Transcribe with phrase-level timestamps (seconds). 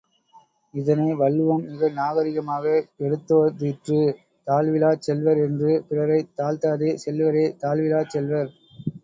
[0.73, 2.65] இதனை வள்ளுவம் மிக நாகரிகமாக
[2.99, 3.99] எடுத்தோதிற்று
[4.47, 8.51] தாழ்விலாச் செல்வர் என்று பிறரைத் தாழ்த்தாத செல்வரே தாழ்விலாச் செல்வர்.